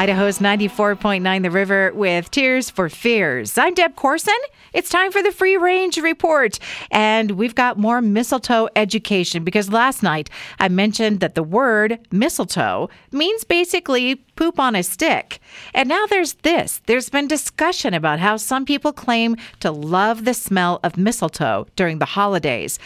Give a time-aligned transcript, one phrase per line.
[0.00, 3.58] Idaho's 94.9 The River with Tears for Fears.
[3.58, 4.32] I'm Deb Corson.
[4.72, 6.58] It's time for the Free Range Report.
[6.90, 12.88] And we've got more mistletoe education because last night I mentioned that the word mistletoe
[13.12, 15.38] means basically poop on a stick.
[15.74, 20.32] And now there's this there's been discussion about how some people claim to love the
[20.32, 22.78] smell of mistletoe during the holidays.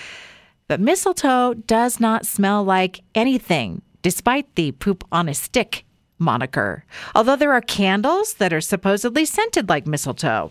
[0.66, 5.84] But mistletoe does not smell like anything, despite the poop on a stick
[6.24, 6.84] moniker,
[7.14, 10.50] although there are candles that are supposedly scented like mistletoe.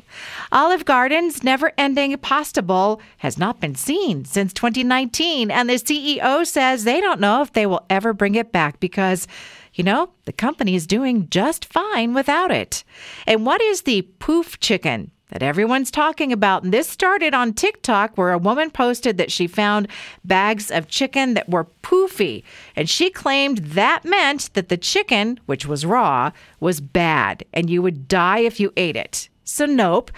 [0.51, 6.45] Olive Garden's never ending pasta bowl has not been seen since 2019, and the CEO
[6.45, 9.27] says they don't know if they will ever bring it back because.
[9.75, 12.83] You know, the company is doing just fine without it.
[13.25, 15.09] And what is the poof chicken?
[15.33, 16.63] That everyone's talking about.
[16.63, 19.87] And this started on TikTok where a woman posted that she found
[20.23, 22.43] bags of chicken that were poofy.
[22.75, 27.81] And she claimed that meant that the chicken, which was raw, was bad and you
[27.81, 29.27] would die if you ate it.
[29.43, 30.11] So, nope.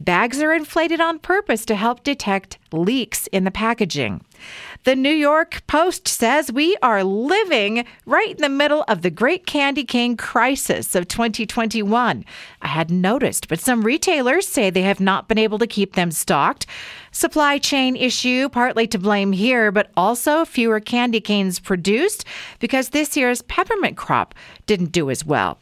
[0.00, 4.24] Bags are inflated on purpose to help detect leaks in the packaging.
[4.84, 9.46] The New York Post says we are living right in the middle of the great
[9.46, 12.24] candy cane crisis of 2021.
[12.60, 16.10] I hadn't noticed, but some retailers say they have not been able to keep them
[16.10, 16.66] stocked.
[17.14, 22.24] Supply chain issue, partly to blame here, but also fewer candy canes produced
[22.58, 25.58] because this year's peppermint crop didn't do as well.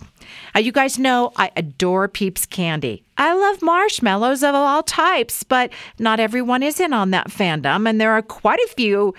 [0.55, 3.03] Uh, you guys know I adore Peeps candy.
[3.19, 8.01] I love marshmallows of all types, but not everyone is in on that fandom, and
[8.01, 9.13] there are quite a few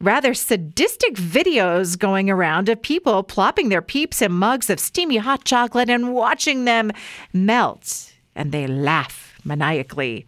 [0.00, 5.44] rather sadistic videos going around of people plopping their peeps in mugs of steamy hot
[5.44, 6.90] chocolate and watching them
[7.32, 10.26] melt, and they laugh maniacally.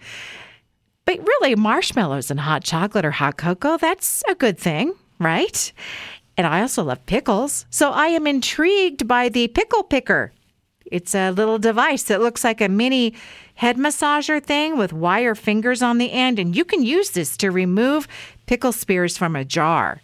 [1.08, 5.72] But really, marshmallows and hot chocolate or hot cocoa, that's a good thing, right?
[6.36, 7.64] And I also love pickles.
[7.70, 10.34] So I am intrigued by the pickle picker.
[10.84, 13.14] It's a little device that looks like a mini
[13.54, 17.50] head massager thing with wire fingers on the end, and you can use this to
[17.50, 18.06] remove
[18.44, 20.02] pickle spears from a jar.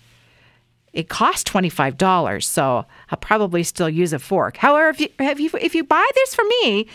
[0.94, 4.56] It costs $25, so I'll probably still use a fork.
[4.56, 6.87] However, if you, if you, if you buy this for me,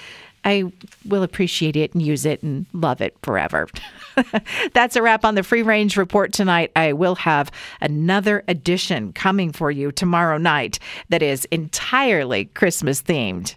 [0.46, 0.72] I
[1.06, 3.68] will appreciate it and use it and love it forever.
[4.74, 6.72] That's a wrap on the Free Range Report tonight.
[6.76, 7.52] I will have
[7.82, 10.80] another edition coming for you tomorrow night
[11.10, 13.56] that is entirely Christmas themed.